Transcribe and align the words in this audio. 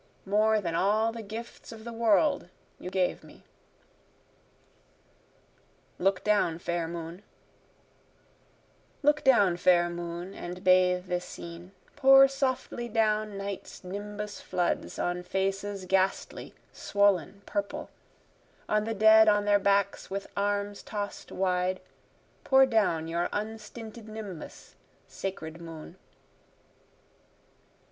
more 0.25 0.59
than 0.59 0.73
all 0.73 1.11
the 1.11 1.21
gifts 1.21 1.71
of 1.71 1.83
the 1.83 1.93
world 1.93 2.49
you 2.79 2.89
gave 2.89 3.23
me. 3.23 3.43
Look 5.99 6.23
Down 6.23 6.57
Fair 6.57 6.87
Moon 6.87 7.21
Look 9.03 9.23
down 9.23 9.57
fair 9.57 9.91
moon 9.91 10.33
and 10.33 10.63
bathe 10.63 11.05
this 11.05 11.25
scene, 11.25 11.71
Pour 11.95 12.27
softly 12.27 12.87
down 12.89 13.37
night's 13.37 13.83
nimbus 13.83 14.41
floods 14.41 14.97
on 14.97 15.21
faces 15.21 15.85
ghastly, 15.85 16.55
swollen, 16.73 17.43
purple, 17.45 17.91
On 18.67 18.85
the 18.85 18.95
dead 18.95 19.29
on 19.29 19.45
their 19.45 19.59
backs 19.59 20.09
with 20.09 20.25
arms 20.35 20.81
toss'd 20.81 21.29
wide, 21.29 21.79
Pour 22.43 22.65
down 22.65 23.07
your 23.07 23.29
unstinted 23.31 24.09
nimbus 24.09 24.73
sacred 25.07 25.61
moon. 25.61 25.95